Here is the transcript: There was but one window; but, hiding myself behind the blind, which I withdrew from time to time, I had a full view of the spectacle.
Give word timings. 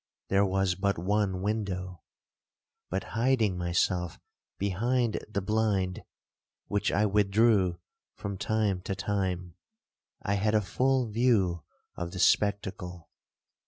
There 0.29 0.47
was 0.47 0.73
but 0.73 0.97
one 0.97 1.43
window; 1.43 2.01
but, 2.89 3.03
hiding 3.13 3.55
myself 3.55 4.17
behind 4.57 5.23
the 5.29 5.43
blind, 5.43 6.03
which 6.65 6.91
I 6.91 7.05
withdrew 7.05 7.79
from 8.15 8.39
time 8.39 8.81
to 8.81 8.95
time, 8.95 9.57
I 10.23 10.33
had 10.33 10.55
a 10.55 10.61
full 10.61 11.05
view 11.11 11.61
of 11.95 12.13
the 12.13 12.17
spectacle. 12.19 13.11